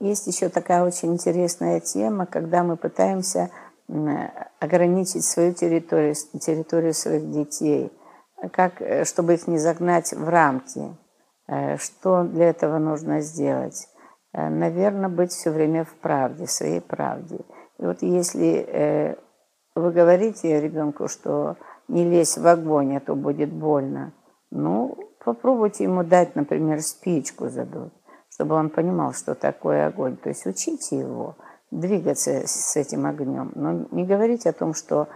есть 0.00 0.26
еще 0.26 0.48
такая 0.48 0.84
очень 0.84 1.12
интересная 1.12 1.80
тема, 1.80 2.26
когда 2.26 2.62
мы 2.62 2.76
пытаемся 2.76 3.50
ограничить 4.60 5.24
свою 5.24 5.54
территорию, 5.54 6.14
территорию 6.14 6.92
своих 6.92 7.30
детей, 7.30 7.90
как, 8.52 8.80
э, 8.80 9.04
чтобы 9.04 9.34
их 9.34 9.48
не 9.48 9.58
загнать 9.58 10.12
в 10.12 10.28
рамки. 10.28 10.96
Э, 11.46 11.76
что 11.78 12.24
для 12.24 12.50
этого 12.50 12.78
нужно 12.78 13.20
сделать? 13.20 13.88
Э, 14.32 14.48
Наверное, 14.48 15.08
быть 15.08 15.32
все 15.32 15.50
время 15.50 15.84
в 15.84 15.94
правде, 15.94 16.46
в 16.46 16.50
своей 16.50 16.80
правде. 16.80 17.40
И 17.78 17.84
вот 17.84 18.02
если 18.02 19.16
вы 19.76 19.92
говорите 19.92 20.60
ребенку, 20.60 21.06
что 21.06 21.56
не 21.86 22.04
лезь 22.04 22.36
в 22.36 22.44
огонь, 22.44 22.96
а 22.96 23.00
то 23.00 23.14
будет 23.14 23.52
больно, 23.52 24.12
ну, 24.50 24.98
попробуйте 25.24 25.84
ему 25.84 26.02
дать, 26.02 26.34
например, 26.34 26.82
спичку 26.82 27.48
задуть, 27.48 27.92
чтобы 28.38 28.54
он 28.54 28.70
понимал, 28.70 29.14
что 29.14 29.34
такое 29.34 29.88
огонь. 29.88 30.16
То 30.16 30.28
есть 30.28 30.46
учите 30.46 30.96
его 30.96 31.34
двигаться 31.72 32.46
с 32.46 32.76
этим 32.76 33.04
огнем. 33.04 33.50
Но 33.56 33.86
не 33.90 34.04
говорите 34.04 34.50
о 34.50 34.52
том, 34.52 34.74
что 34.74 35.08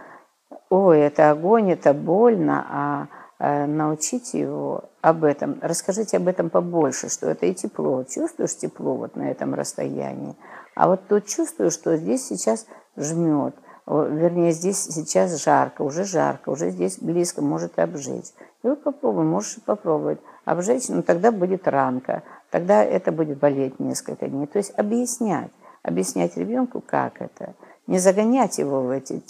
ой, 0.69 0.99
это 0.99 1.31
огонь, 1.31 1.71
это 1.71 1.93
больно, 1.93 2.65
а 2.69 3.07
Э, 3.45 3.65
научите 3.65 4.39
его 4.39 4.85
об 5.01 5.25
этом, 5.25 5.57
расскажите 5.61 6.15
об 6.15 6.29
этом 6.29 6.49
побольше, 6.49 7.09
что 7.09 7.29
это 7.29 7.45
и 7.45 7.53
тепло, 7.53 8.05
чувствуешь 8.05 8.55
тепло 8.55 8.95
вот 8.95 9.17
на 9.17 9.29
этом 9.29 9.53
расстоянии, 9.53 10.37
а 10.75 10.87
вот 10.87 11.07
тут 11.09 11.25
чувствую, 11.25 11.69
что 11.69 11.97
здесь 11.97 12.25
сейчас 12.25 12.65
жмет, 12.95 13.53
вернее, 13.85 14.53
здесь 14.53 14.81
сейчас 14.83 15.43
жарко, 15.43 15.81
уже 15.81 16.05
жарко, 16.05 16.51
уже 16.51 16.69
здесь 16.69 16.99
близко, 16.99 17.41
может 17.41 17.79
обжечь. 17.79 18.31
И 18.63 18.67
вот 18.67 18.81
попробуй, 18.81 19.25
можешь 19.25 19.61
попробовать 19.65 20.19
обжечь, 20.45 20.87
но 20.87 21.01
тогда 21.01 21.33
будет 21.33 21.67
ранка, 21.67 22.23
тогда 22.53 22.83
это 22.83 23.11
будет 23.11 23.39
болеть 23.39 23.79
несколько 23.79 24.27
дней. 24.27 24.45
То 24.45 24.59
есть 24.59 24.73
объяснять, 24.77 25.49
объяснять 25.81 26.37
ребенку, 26.37 26.83
как 26.85 27.19
это. 27.19 27.55
Не 27.87 27.97
загонять 27.97 28.59
его 28.59 28.83
в 28.83 28.91
эти, 28.91 29.23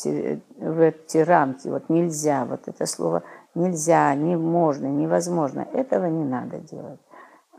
в 0.57 0.81
эти 0.81 1.19
рамки, 1.19 1.69
вот 1.69 1.87
нельзя, 1.87 2.43
вот 2.43 2.67
это 2.67 2.85
слово 2.85 3.23
нельзя, 3.55 4.13
не 4.15 4.35
можно, 4.35 4.87
невозможно. 4.87 5.65
Этого 5.71 6.07
не 6.07 6.25
надо 6.25 6.57
делать. 6.57 6.99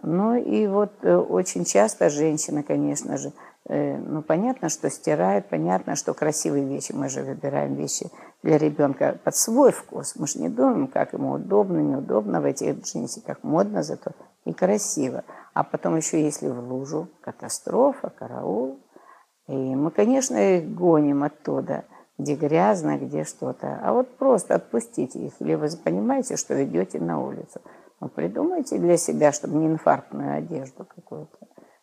Ну 0.02 0.34
и 0.34 0.66
вот 0.66 0.92
э, 1.00 1.16
очень 1.16 1.64
часто 1.64 2.10
женщина, 2.10 2.62
конечно 2.62 3.16
же, 3.16 3.32
э, 3.66 3.96
ну 3.96 4.20
понятно, 4.20 4.68
что 4.68 4.90
стирает, 4.90 5.48
понятно, 5.48 5.96
что 5.96 6.12
красивые 6.12 6.66
вещи, 6.66 6.92
мы 6.92 7.08
же 7.08 7.22
выбираем 7.22 7.74
вещи 7.74 8.10
для 8.42 8.58
ребенка 8.58 9.18
под 9.24 9.34
свой 9.34 9.72
вкус. 9.72 10.14
Мы 10.16 10.26
же 10.26 10.40
не 10.40 10.50
думаем, 10.50 10.88
как 10.88 11.14
ему 11.14 11.32
удобно, 11.32 11.78
неудобно 11.78 12.42
в 12.42 12.44
этих 12.44 12.82
джинсиках, 12.82 13.38
модно 13.42 13.82
зато 13.82 14.10
и 14.44 14.52
красиво. 14.52 15.24
А 15.54 15.64
потом 15.64 15.96
еще 15.96 16.22
если 16.22 16.48
в 16.48 16.58
лужу, 16.58 17.08
катастрофа, 17.22 18.10
караул. 18.10 18.80
И 19.46 19.52
мы, 19.52 19.90
конечно, 19.90 20.36
их 20.36 20.74
гоним 20.74 21.22
оттуда– 21.22 21.84
где 22.18 22.34
грязно, 22.34 22.98
где 22.98 23.24
что-то. 23.24 23.80
А 23.82 23.92
вот 23.92 24.16
просто 24.16 24.54
отпустите 24.54 25.18
их. 25.18 25.32
Или 25.40 25.54
вы 25.54 25.68
понимаете, 25.82 26.36
что 26.36 26.62
идете 26.64 27.00
на 27.00 27.20
улицу. 27.20 27.60
Ну, 28.00 28.08
придумайте 28.08 28.78
для 28.78 28.96
себя, 28.96 29.32
чтобы 29.32 29.56
не 29.56 29.66
инфарктную 29.66 30.38
одежду 30.38 30.84
какую-то. 30.84 31.38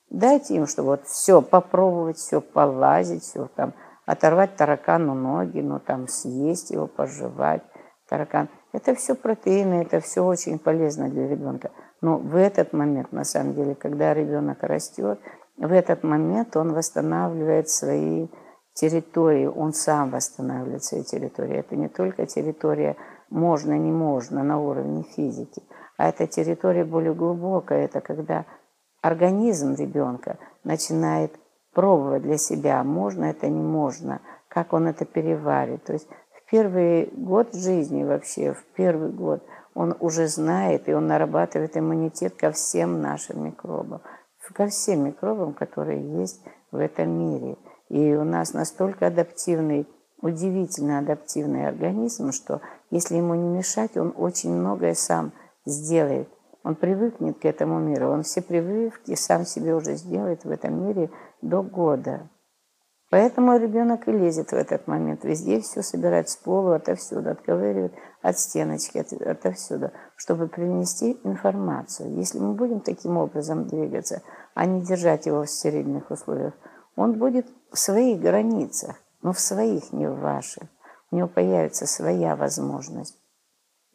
Дайте 0.09 0.55
им, 0.55 0.67
чтобы 0.67 0.89
вот 0.89 1.07
все 1.07 1.41
попробовать, 1.41 2.17
все 2.17 2.41
полазить, 2.41 3.23
все 3.23 3.47
там, 3.55 3.73
оторвать 4.05 4.55
таракану 4.55 5.13
ноги, 5.13 5.61
ну 5.61 5.79
там 5.79 6.07
съесть 6.07 6.71
его, 6.71 6.87
пожевать. 6.87 7.63
Таракан. 8.09 8.49
Это 8.73 8.95
все 8.95 9.15
протеины, 9.15 9.81
это 9.81 9.99
все 9.99 10.21
очень 10.21 10.57
полезно 10.57 11.09
для 11.09 11.27
ребенка. 11.27 11.71
Но 12.01 12.17
в 12.17 12.35
этот 12.35 12.73
момент, 12.73 13.11
на 13.11 13.23
самом 13.23 13.53
деле, 13.53 13.75
когда 13.75 14.13
ребенок 14.13 14.63
растет, 14.63 15.19
в 15.57 15.71
этот 15.71 16.03
момент 16.03 16.55
он 16.55 16.73
восстанавливает 16.73 17.69
свои 17.69 18.27
территории, 18.73 19.45
он 19.45 19.73
сам 19.73 20.11
восстанавливает 20.11 20.83
свои 20.83 21.03
территории. 21.03 21.57
Это 21.57 21.75
не 21.75 21.89
только 21.89 22.25
территория 22.25 22.95
можно, 23.29 23.77
не 23.77 23.91
можно 23.91 24.43
на 24.43 24.59
уровне 24.59 25.03
физики, 25.03 25.61
а 25.97 26.09
это 26.09 26.25
территория 26.25 26.85
более 26.85 27.13
глубокая. 27.13 27.85
Это 27.85 28.01
когда 28.01 28.45
организм 29.01 29.75
ребенка 29.75 30.37
начинает 30.63 31.33
пробовать 31.73 32.23
для 32.23 32.37
себя, 32.37 32.83
можно 32.83 33.25
это, 33.25 33.47
не 33.47 33.61
можно, 33.61 34.21
как 34.47 34.73
он 34.73 34.87
это 34.87 35.05
переварит. 35.05 35.83
То 35.83 35.93
есть 35.93 36.07
первый 36.51 37.09
год 37.15 37.55
жизни 37.55 38.03
вообще, 38.03 38.53
в 38.53 38.63
первый 38.75 39.09
год 39.09 39.43
он 39.73 39.95
уже 39.99 40.27
знает, 40.27 40.87
и 40.87 40.93
он 40.93 41.07
нарабатывает 41.07 41.77
иммунитет 41.77 42.35
ко 42.35 42.51
всем 42.51 43.01
нашим 43.01 43.45
микробам, 43.45 44.01
ко 44.53 44.67
всем 44.67 45.05
микробам, 45.05 45.53
которые 45.53 46.19
есть 46.19 46.43
в 46.71 46.77
этом 46.77 47.09
мире– 47.09 47.57
и 47.91 48.15
у 48.15 48.23
нас 48.23 48.53
настолько 48.53 49.07
адаптивный, 49.07 49.85
удивительно 50.21 50.99
адаптивный 50.99 51.67
организм, 51.67 52.31
что 52.31 52.61
если 52.89 53.17
ему 53.17 53.35
не 53.35 53.49
мешать, 53.49 53.97
он 53.97 54.13
очень 54.15 54.53
многое 54.53 54.93
сам 54.93 55.33
сделает. 55.65 56.29
Он 56.63 56.75
привыкнет 56.75 57.39
к 57.39 57.45
этому 57.45 57.79
миру, 57.79 58.07
он 58.07 58.23
все 58.23 58.41
прививки 58.41 59.15
сам 59.15 59.45
себе 59.45 59.75
уже 59.75 59.95
сделает 59.95 60.45
в 60.45 60.51
этом 60.51 60.87
мире 60.87 61.09
до 61.41 61.63
года. 61.63 62.29
Поэтому 63.11 63.57
ребенок 63.57 64.07
и 64.07 64.11
лезет 64.13 64.51
в 64.51 64.55
этот 64.55 64.87
момент. 64.87 65.25
Везде 65.25 65.59
все 65.59 65.83
собирает 65.83 66.29
с 66.29 66.37
пола, 66.37 66.77
отовсюду, 66.77 67.29
отковыривает 67.29 67.93
от 68.21 68.39
стеночки, 68.39 68.99
от, 68.99 69.11
отовсюду, 69.11 69.91
чтобы 70.15 70.47
принести 70.47 71.19
информацию. 71.25 72.15
Если 72.15 72.39
мы 72.39 72.53
будем 72.53 72.79
таким 72.79 73.17
образом 73.17 73.67
двигаться, 73.67 74.21
а 74.53 74.65
не 74.65 74.81
держать 74.81 75.25
его 75.25 75.43
в 75.43 75.49
стерильных 75.49 76.09
условиях, 76.09 76.53
он 76.95 77.19
будет 77.19 77.47
в 77.73 77.77
своих 77.77 78.21
границах, 78.21 78.95
но 79.21 79.33
в 79.33 79.39
своих, 79.41 79.91
не 79.91 80.07
в 80.07 80.17
ваших. 80.21 80.63
У 81.11 81.17
него 81.17 81.27
появится 81.27 81.87
своя 81.87 82.37
возможность. 82.37 83.17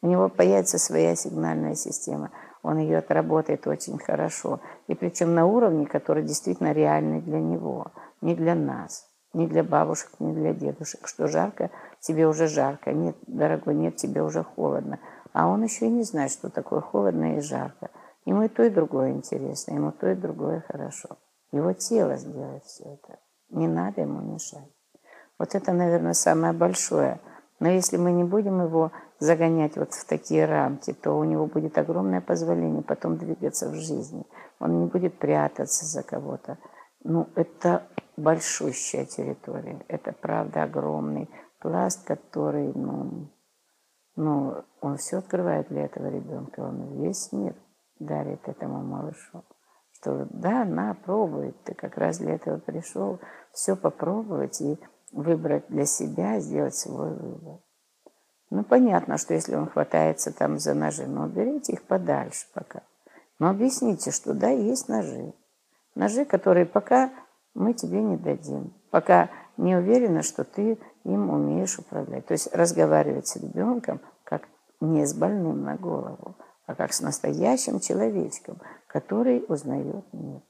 У 0.03 0.07
него 0.07 0.29
появится 0.29 0.77
своя 0.77 1.15
сигнальная 1.15 1.73
система. 1.73 2.29
Он 2.61 2.77
ее 2.77 2.99
отработает 2.99 3.65
очень 3.65 3.97
хорошо. 3.97 4.59
И 4.85 4.93
причем 4.93 5.33
на 5.33 5.47
уровне, 5.47 5.87
который 5.87 6.21
действительно 6.21 6.71
реальный 6.71 7.19
для 7.19 7.39
него, 7.39 7.91
не 8.21 8.35
для 8.35 8.55
нас, 8.55 9.07
не 9.33 9.47
для 9.47 9.63
бабушек, 9.63 10.11
не 10.19 10.33
для 10.33 10.53
дедушек. 10.53 11.07
Что 11.07 11.27
жарко, 11.27 11.69
тебе 11.99 12.27
уже 12.27 12.47
жарко. 12.47 12.91
Нет, 12.91 13.15
дорогой, 13.27 13.75
нет, 13.75 13.95
тебе 13.95 14.21
уже 14.23 14.43
холодно. 14.43 14.99
А 15.33 15.47
он 15.47 15.63
еще 15.63 15.85
и 15.85 15.91
не 15.91 16.03
знает, 16.03 16.31
что 16.31 16.49
такое 16.49 16.81
холодно 16.81 17.37
и 17.37 17.41
жарко. 17.41 17.89
Ему 18.25 18.43
и 18.43 18.47
то, 18.47 18.63
и 18.63 18.69
другое 18.69 19.11
интересно, 19.11 19.73
ему 19.73 19.91
то, 19.91 20.09
и 20.09 20.15
другое 20.15 20.63
хорошо. 20.67 21.17
Его 21.51 21.73
тело 21.73 22.17
сделает 22.17 22.63
все 22.65 22.83
это. 22.83 23.19
Не 23.49 23.67
надо 23.67 24.01
ему 24.01 24.19
мешать. 24.19 24.69
Вот 25.39 25.55
это, 25.55 25.71
наверное, 25.71 26.13
самое 26.13 26.53
большое. 26.53 27.21
Но 27.59 27.69
если 27.69 27.97
мы 27.97 28.11
не 28.11 28.23
будем 28.23 28.61
его 28.61 28.91
загонять 29.19 29.77
вот 29.77 29.93
в 29.93 30.05
такие 30.05 30.45
рамки, 30.45 30.93
то 30.93 31.17
у 31.17 31.23
него 31.23 31.45
будет 31.45 31.77
огромное 31.77 32.21
позволение 32.21 32.83
потом 32.83 33.17
двигаться 33.17 33.69
в 33.69 33.75
жизни. 33.75 34.25
Он 34.59 34.79
не 34.79 34.85
будет 34.87 35.17
прятаться 35.17 35.85
за 35.85 36.03
кого-то. 36.03 36.57
Ну, 37.03 37.27
это 37.35 37.83
большущая 38.17 39.05
территория. 39.05 39.85
Это, 39.87 40.11
правда, 40.11 40.63
огромный 40.63 41.29
пласт, 41.59 42.05
который, 42.05 42.73
ну, 42.73 43.29
ну, 44.15 44.63
он 44.81 44.97
все 44.97 45.17
открывает 45.17 45.69
для 45.69 45.85
этого 45.85 46.07
ребенка. 46.07 46.59
Он 46.61 47.01
весь 47.01 47.31
мир 47.31 47.55
дарит 47.99 48.47
этому 48.47 48.83
малышу 48.83 49.43
что 49.99 50.27
да, 50.29 50.63
на, 50.65 50.93
пробуй, 50.93 51.53
ты 51.63 51.73
как 51.73 51.97
раз 51.97 52.19
для 52.19 52.35
этого 52.35 52.59
пришел, 52.59 53.19
все 53.51 53.75
попробовать 53.75 54.61
и 54.61 54.77
выбрать 55.11 55.67
для 55.69 55.85
себя, 55.85 56.39
сделать 56.39 56.75
свой 56.75 57.15
выбор. 57.15 57.59
Ну, 58.49 58.63
понятно, 58.63 59.17
что 59.17 59.33
если 59.33 59.55
он 59.55 59.67
хватается 59.67 60.31
там 60.31 60.59
за 60.59 60.73
ножи, 60.73 61.05
но 61.05 61.25
уберите 61.25 61.73
их 61.73 61.83
подальше 61.83 62.45
пока. 62.53 62.83
Но 63.39 63.49
объясните, 63.49 64.11
что 64.11 64.33
да, 64.33 64.49
есть 64.49 64.87
ножи. 64.87 65.33
Ножи, 65.95 66.25
которые 66.25 66.65
пока 66.65 67.11
мы 67.57 67.73
тебе 67.73 68.01
не 68.01 68.17
дадим. 68.17 68.73
Пока 68.91 69.29
не 69.57 69.75
уверена, 69.75 70.21
что 70.21 70.43
ты 70.43 70.77
им 71.03 71.29
умеешь 71.29 71.79
управлять. 71.79 72.25
То 72.27 72.33
есть 72.33 72.53
разговаривать 72.53 73.27
с 73.27 73.35
ребенком 73.37 73.99
как 74.23 74.43
не 74.79 75.05
с 75.05 75.13
больным 75.13 75.63
на 75.63 75.75
голову, 75.75 76.35
а 76.65 76.75
как 76.75 76.93
с 76.93 77.01
настоящим 77.01 77.79
человечком, 77.79 78.57
который 78.87 79.43
узнает 79.47 80.05
мир. 80.13 80.41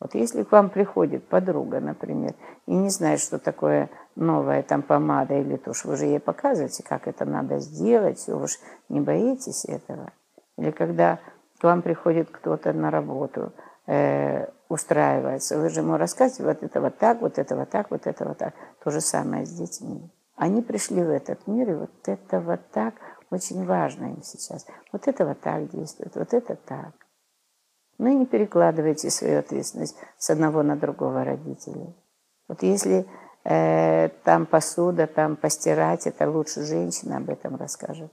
Вот 0.00 0.14
если 0.14 0.42
к 0.42 0.50
вам 0.50 0.68
приходит 0.68 1.28
подруга, 1.28 1.80
например, 1.80 2.34
и 2.66 2.74
не 2.74 2.90
знает, 2.90 3.20
что 3.20 3.38
такое 3.38 3.88
новая 4.16 4.62
там 4.64 4.82
помада 4.82 5.34
или 5.34 5.56
тушь, 5.56 5.84
вы 5.84 5.96
же 5.96 6.06
ей 6.06 6.18
показываете, 6.20 6.82
как 6.82 7.06
это 7.06 7.24
надо 7.24 7.60
сделать, 7.60 8.26
вы 8.26 8.48
же 8.48 8.56
не 8.88 9.00
боитесь 9.00 9.64
этого. 9.64 10.12
Или 10.58 10.72
когда 10.72 11.20
к 11.60 11.64
вам 11.64 11.82
приходит 11.82 12.28
кто-то 12.30 12.72
на 12.72 12.90
работу, 12.90 13.52
э, 13.86 14.48
устраивается, 14.72 15.58
вы 15.58 15.68
же 15.68 15.80
ему 15.80 15.96
рассказываете, 15.96 16.44
вот 16.44 16.62
это 16.62 16.80
вот 16.80 16.98
так, 16.98 17.20
вот 17.20 17.38
это 17.38 17.56
вот 17.56 17.68
так, 17.68 17.90
вот 17.90 18.06
это 18.06 18.24
вот 18.24 18.38
так. 18.38 18.54
То 18.82 18.90
же 18.90 19.00
самое 19.00 19.44
с 19.44 19.50
детьми. 19.50 20.10
Они 20.34 20.62
пришли 20.62 21.02
в 21.02 21.10
этот 21.10 21.46
мир, 21.46 21.70
и 21.70 21.74
вот 21.74 21.90
это 22.06 22.40
вот 22.40 22.60
так 22.72 22.94
очень 23.30 23.66
важно 23.66 24.06
им 24.06 24.22
сейчас. 24.22 24.66
Вот 24.90 25.06
это 25.06 25.26
вот 25.26 25.40
так 25.40 25.70
действует, 25.70 26.16
вот 26.16 26.32
это 26.32 26.56
так. 26.56 26.92
Ну 27.98 28.08
и 28.08 28.14
не 28.14 28.26
перекладывайте 28.26 29.10
свою 29.10 29.40
ответственность 29.40 29.96
с 30.16 30.30
одного 30.30 30.62
на 30.62 30.76
другого 30.76 31.22
родителя. 31.22 31.92
Вот 32.48 32.62
если 32.62 33.06
э, 33.44 34.08
там 34.24 34.46
посуда, 34.46 35.06
там 35.06 35.36
постирать, 35.36 36.06
это 36.06 36.30
лучше 36.30 36.64
женщина 36.64 37.18
об 37.18 37.28
этом 37.28 37.56
расскажет, 37.56 38.10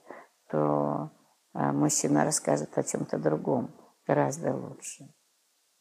то 0.52 1.10
э, 1.54 1.72
мужчина 1.72 2.26
расскажет 2.26 2.78
о 2.78 2.84
чем-то 2.84 3.18
другом 3.18 3.72
гораздо 4.06 4.54
лучше. 4.54 5.06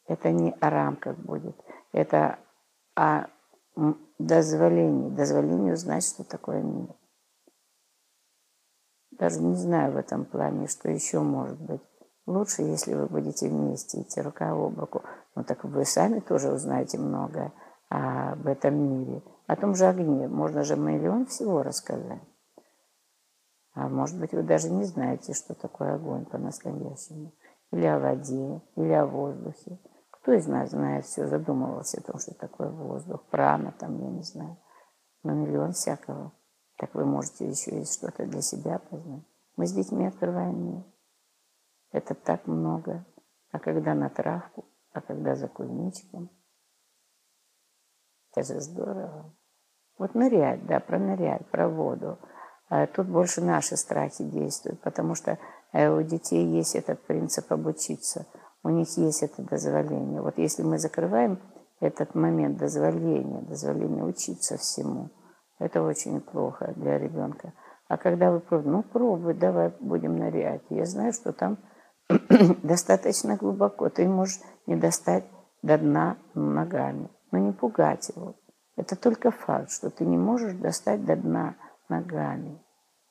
Это 0.09 0.31
не 0.31 0.55
о 0.59 0.71
рамках 0.71 1.19
будет, 1.19 1.55
это 1.91 2.39
о 2.95 3.27
дозволении, 4.17 5.11
дозволении 5.11 5.71
узнать, 5.71 6.03
что 6.03 6.23
такое 6.23 6.63
мир. 6.63 6.95
Даже 9.11 9.39
не 9.39 9.53
знаю 9.53 9.93
в 9.93 9.97
этом 9.97 10.25
плане, 10.25 10.65
что 10.67 10.89
еще 10.89 11.19
может 11.19 11.61
быть. 11.61 11.81
Лучше, 12.25 12.63
если 12.63 12.95
вы 12.95 13.05
будете 13.05 13.49
вместе 13.49 14.01
идти 14.01 14.19
рука 14.19 14.49
об 14.49 14.79
руку. 14.79 15.03
Ну 15.35 15.43
так 15.43 15.63
вы 15.63 15.85
сами 15.85 16.21
тоже 16.21 16.51
узнаете 16.51 16.97
многое 16.97 17.53
об 17.89 18.47
этом 18.47 18.75
мире. 18.77 19.21
О 19.45 19.55
том 19.55 19.75
же 19.75 19.85
огне 19.85 20.27
можно 20.27 20.63
же 20.63 20.75
миллион 20.75 21.27
всего 21.27 21.61
рассказать. 21.61 22.23
А 23.73 23.87
может 23.87 24.19
быть, 24.19 24.31
вы 24.31 24.41
даже 24.41 24.71
не 24.71 24.85
знаете, 24.85 25.33
что 25.33 25.53
такое 25.53 25.95
огонь 25.95 26.25
по-настоящему. 26.25 27.31
Или 27.71 27.85
о 27.85 27.99
воде, 27.99 28.63
или 28.75 28.93
о 28.93 29.05
воздухе. 29.05 29.77
Кто 30.29 30.37
из 30.37 30.45
нас 30.45 30.69
знает 30.69 31.05
все, 31.05 31.25
задумывался 31.25 31.97
о 31.97 32.03
том, 32.03 32.19
что 32.19 32.35
такое 32.35 32.69
воздух, 32.69 33.23
прана, 33.31 33.71
там, 33.71 33.99
я 33.99 34.11
не 34.11 34.21
знаю. 34.21 34.57
Но 35.23 35.33
миллион 35.33 35.71
всякого. 35.71 36.31
Так 36.77 36.93
вы 36.93 37.03
можете 37.03 37.49
еще 37.49 37.81
и 37.81 37.83
что-то 37.83 38.27
для 38.27 38.43
себя 38.43 38.77
познать. 38.77 39.23
Мы 39.55 39.65
с 39.65 39.73
детьми 39.73 40.05
открываем 40.05 40.67
мир. 40.67 40.83
Это 41.91 42.13
так 42.13 42.45
много. 42.45 43.07
А 43.49 43.57
когда 43.57 43.95
на 43.95 44.11
травку, 44.11 44.65
а 44.93 45.01
когда 45.01 45.35
за 45.35 45.47
кузнечиком. 45.47 46.29
Это 48.31 48.53
же 48.53 48.61
здорово. 48.61 49.33
Вот 49.97 50.13
нырять, 50.13 50.63
да, 50.67 50.79
про 50.79 50.99
нырять, 50.99 51.49
про 51.49 51.67
воду. 51.67 52.19
А 52.67 52.85
тут 52.85 53.07
больше 53.07 53.41
наши 53.41 53.75
страхи 53.77 54.23
действуют, 54.23 54.79
потому 54.81 55.15
что 55.15 55.39
э, 55.71 55.89
у 55.89 56.03
детей 56.03 56.45
есть 56.45 56.75
этот 56.75 57.01
принцип 57.07 57.51
обучиться. 57.51 58.27
У 58.63 58.69
них 58.69 58.87
есть 58.97 59.23
это 59.23 59.43
дозволение. 59.43 60.21
Вот 60.21 60.37
если 60.37 60.63
мы 60.63 60.77
закрываем 60.77 61.39
этот 61.79 62.15
момент 62.15 62.57
дозволения, 62.57 63.41
дозволения 63.41 64.03
учиться 64.03 64.57
всему– 64.57 65.11
это 65.59 65.83
очень 65.83 66.21
плохо 66.21 66.73
для 66.77 66.97
ребенка. 66.97 67.53
А 67.87 67.97
когда 67.97 68.31
вы 68.31 68.39
пробуете, 68.39 68.69
ну 68.69 68.83
пробуй, 68.83 69.33
давай 69.33 69.73
будем 69.79 70.17
нырять. 70.17 70.63
Я 70.69 70.85
знаю, 70.85 71.11
что 71.11 71.33
там 71.33 71.57
достаточно 72.63 73.35
глубоко. 73.35 73.89
Ты 73.89 74.07
можешь 74.07 74.39
не 74.67 74.77
достать 74.77 75.25
до 75.61 75.77
дна 75.77 76.17
ногами. 76.33 77.09
Но 77.31 77.39
не 77.39 77.51
пугать 77.51 78.09
его. 78.15 78.35
Это 78.77 78.95
только 78.95 79.31
факт, 79.31 79.71
что 79.71 79.89
ты 79.89 80.05
не 80.05 80.17
можешь 80.17 80.53
достать 80.53 81.03
до 81.03 81.15
дна 81.17 81.55
ногами. 81.89 82.63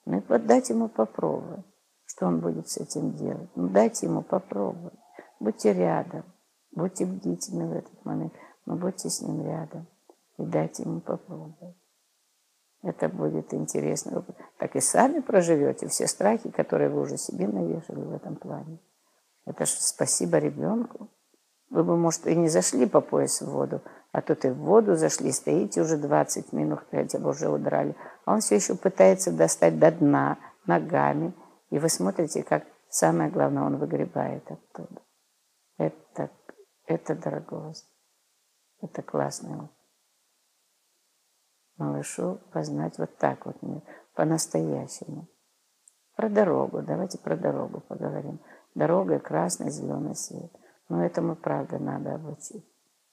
Ну 0.07 0.19
и 0.19 0.23
вот 0.27 0.47
дать 0.47 0.71
ему 0.71 0.89
попробовать, 0.89 1.67
что 2.07 2.27
он 2.27 2.41
будет 2.41 2.69
с 2.69 2.79
этим 2.79 3.15
делать. 3.15 3.51
Ну 3.55 3.69
дайте 3.69 4.07
ему 4.07 4.23
попробовать. 4.23 4.99
Будьте 5.41 5.73
рядом, 5.73 6.25
будьте 6.73 7.07
бдительны 7.07 7.69
в 7.69 7.73
этот 7.73 8.05
момент, 8.05 8.33
но 8.67 8.77
будьте 8.77 9.09
с 9.09 9.21
ним 9.21 9.45
рядом 9.45 9.87
и 10.37 10.45
дайте 10.45 10.83
ему 10.83 11.01
попробовать. 11.01 11.77
Это 12.83 13.09
будет 13.09 13.53
интересно. 13.55 14.25
Так 14.59 14.77
и 14.77 14.81
сами 14.81 15.21
проживете 15.21 15.89
все 15.89 16.07
страхи, 16.07 16.51
которые 16.51 16.91
вы 16.91 17.01
уже 17.01 17.17
себе 17.17 17.49
навешали 17.49 18.01
в 18.01 18.13
этом 18.13 18.37
плане. 18.37 18.79
Это 19.47 19.67
же 19.67 19.73
спасибо 19.79 20.39
ребенку. 20.39 21.09
Вы 21.71 21.85
бы, 21.85 21.97
может, 21.97 22.27
и 22.27 22.37
не 22.37 22.49
зашли 22.49 22.87
по 22.87 23.01
пояс 23.01 23.43
в 23.43 23.51
воду, 23.51 23.83
а 24.13 24.23
тут 24.23 24.45
и 24.45 24.49
в 24.49 24.59
воду 24.59 24.97
зашли, 24.97 25.33
стоите 25.33 25.83
уже 25.83 25.99
20 25.99 26.53
минут, 26.53 26.81
хотя 26.91 27.19
бы 27.19 27.31
уже 27.31 27.49
удрали. 27.49 27.95
А 28.25 28.35
он 28.35 28.41
все 28.41 28.57
еще 28.57 28.75
пытается 28.75 29.33
достать 29.33 29.79
до 29.79 29.91
дна 29.91 30.39
ногами. 30.67 31.35
И 31.71 31.79
вы 31.79 31.89
смотрите, 31.89 32.43
как 32.43 32.65
самое 32.89 33.31
главное, 33.31 33.65
он 33.65 33.77
выгребает 33.77 34.51
оттуда. 34.51 35.03
Это, 35.79 36.31
это 36.87 37.15
дорого. 37.15 37.73
Это 38.81 39.03
классный 39.03 39.69
малышу 41.79 42.41
познать 42.53 42.99
вот 42.99 43.17
так 43.17 43.47
вот, 43.47 43.57
по-настоящему. 44.15 45.29
Про 46.17 46.29
дорогу, 46.29 46.83
давайте 46.83 47.19
про 47.19 47.37
дорогу 47.37 47.81
поговорим. 47.81 48.41
Дорога 48.75 49.21
красный, 49.21 49.71
зеленый 49.71 50.15
свет. 50.15 50.53
Но 50.89 51.05
этому, 51.05 51.37
правда, 51.37 51.79
надо 51.79 52.15
обучить. 52.15 52.67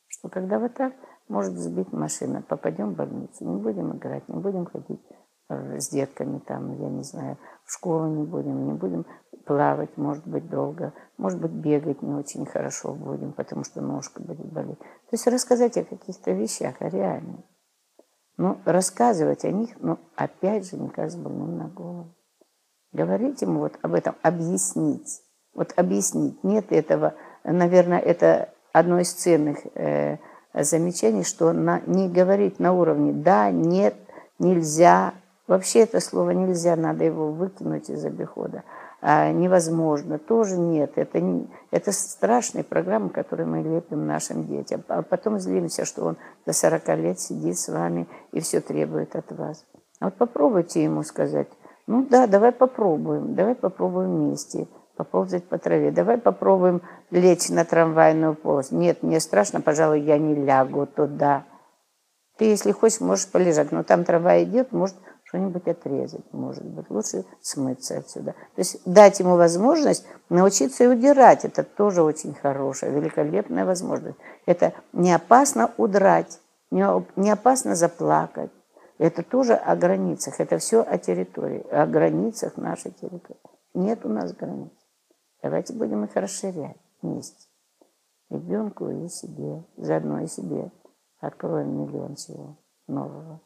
Что 0.08 0.30
когда 0.30 0.60
вот 0.60 0.74
так, 0.74 0.94
может 1.28 1.54
сбить 1.54 1.92
машина, 1.92 2.42
попадем 2.42 2.94
в 2.94 2.96
больницу, 2.96 3.46
не 3.46 3.62
будем 3.62 3.96
играть, 3.96 4.28
не 4.28 4.40
будем 4.40 4.66
ходить 4.66 5.02
с 5.50 5.90
детками 5.90 6.40
там, 6.40 6.74
я 6.82 6.90
не 6.90 7.04
знаю, 7.04 7.38
в 7.66 7.72
школу 7.72 8.08
не 8.08 8.24
будем, 8.24 8.66
не 8.66 8.74
будем 8.74 9.06
плавать, 9.46 9.96
может 9.96 10.26
быть, 10.28 10.50
долго, 10.50 10.94
может 11.18 11.40
быть, 11.40 11.52
бегать 11.52 12.02
не 12.02 12.14
очень 12.14 12.46
хорошо 12.46 12.94
будем, 12.94 13.32
потому 13.32 13.64
что 13.64 13.82
ножка 13.82 14.22
будет 14.22 14.52
болеть. 14.52 14.80
То 14.80 15.12
есть 15.12 15.28
рассказать 15.28 15.78
о 15.78 15.84
каких-то 15.84 16.32
вещах, 16.32 16.76
о 16.80 16.90
реальных. 16.90 17.42
Ну, 18.38 18.58
рассказывать 18.66 19.46
о 19.46 19.52
них, 19.52 19.80
но 19.80 20.00
опять 20.16 20.70
же, 20.70 20.78
не 20.78 20.90
кажется 20.90 21.20
больным 21.20 21.58
на 21.58 21.68
голову. 21.68 22.16
Говорить 22.92 23.42
ему 23.42 23.60
вот 23.60 23.78
об 23.82 23.94
этом, 23.94 24.16
объяснить. 24.22 25.22
Вот 25.54 25.74
объяснить. 25.78 26.44
Нет 26.44 26.72
этого, 26.72 27.14
наверное, 27.44 28.00
это 28.00 28.50
одно 28.74 29.00
из 29.00 29.14
ценных 29.14 29.60
э, 29.76 30.18
замечаний, 30.54 31.24
что 31.24 31.54
на, 31.54 31.82
не 31.86 32.10
говорить 32.10 32.60
на 32.60 32.74
уровне 32.74 33.14
«да», 33.14 33.52
«нет», 33.52 33.96
«нельзя». 34.38 35.14
Вообще 35.48 35.82
это 35.82 36.00
слово 36.00 36.32
«нельзя», 36.32 36.76
надо 36.76 37.04
его 37.04 37.32
выкинуть 37.32 37.90
из 37.90 38.04
обихода 38.04 38.64
а, 39.08 39.32
невозможно, 39.32 40.18
тоже 40.18 40.58
нет. 40.58 40.94
Это, 40.96 41.20
не, 41.20 41.48
это 41.70 41.92
страшные 41.92 42.64
программы, 42.64 43.10
которые 43.10 43.46
мы 43.46 43.62
лепим 43.62 44.08
нашим 44.08 44.48
детям. 44.48 44.84
А 44.88 45.04
потом 45.04 45.40
злимся, 45.40 45.86
что 45.86 46.06
он 46.06 46.18
до 46.48 46.54
40 46.54 46.88
лет 46.98 47.20
сидит 47.20 47.60
с 47.60 47.70
вами 47.70 48.08
и 48.32 48.40
все 48.40 48.62
требует 48.62 49.16
от 49.16 49.32
вас. 49.32 49.64
А 50.00 50.06
вот 50.06 50.16
попробуйте 50.16 50.84
ему 50.84 51.04
сказать, 51.04 51.48
ну 51.86 52.04
да, 52.10 52.26
давай 52.26 52.52
попробуем, 52.52 53.36
давай 53.36 53.54
попробуем 53.54 54.26
вместе 54.26 54.68
поползать 54.98 55.44
по 55.44 55.60
траве. 55.60 55.92
Давай 55.92 56.18
попробуем 56.18 56.82
лечь 57.12 57.50
на 57.50 57.64
трамвайную 57.64 58.34
полость. 58.34 58.72
Нет, 58.72 59.04
мне 59.04 59.20
страшно, 59.20 59.62
пожалуй, 59.62 60.02
я 60.02 60.18
не 60.18 60.34
лягу 60.34 60.88
туда. 60.88 61.44
Ты, 62.38 62.46
если 62.46 62.72
хочешь, 62.72 63.02
можешь 63.02 63.32
полежать, 63.32 63.72
но 63.72 63.84
там 63.84 64.04
трамвай 64.04 64.46
идет, 64.46 64.72
может 64.72 64.96
что-нибудь 65.36 65.68
отрезать, 65.68 66.34
может 66.34 66.63
быть. 66.63 66.89
Лучше 66.89 67.25
смыться 67.42 67.98
отсюда. 67.98 68.32
То 68.32 68.60
есть 68.60 68.82
дать 68.86 69.20
ему 69.20 69.36
возможность 69.36 70.06
научиться 70.30 70.86
и 70.86 70.88
удирать. 70.88 71.44
Это 71.44 71.63
тоже 71.63 72.04
очень 72.04 72.34
хорошая, 72.34 72.92
великолепная 72.92 73.65
возможность. 73.65 74.18
Это 74.46 74.74
не 74.94 75.13
опасно 75.13 75.72
удрать, 75.77 76.39
не 76.72 77.30
опасно 77.30 77.75
заплакать. 77.75 78.51
Это 78.98 79.24
тоже 79.24 79.56
о 79.56 79.75
границах. 79.75 80.39
Это 80.39 80.58
все 80.58 80.82
о 80.82 80.98
территории, 80.98 81.65
о 81.70 81.86
границах 81.86 82.56
нашей 82.56 82.92
территории. 82.92 83.42
Нет 83.74 84.06
у 84.06 84.10
нас 84.10 84.32
границ. 84.32 84.72
Давайте 85.44 85.74
будем 85.74 86.06
их 86.06 86.15
расширять 86.15 86.77
вместе. 87.01 87.50
Ребенку 88.30 88.89
и 88.89 89.10
себе, 89.10 89.65
заодно 89.75 90.22
и 90.22 90.27
себе. 90.27 90.72
Откроем 91.20 91.77
миллион 91.77 92.15
всего 92.15 92.58
нового. 92.88 93.42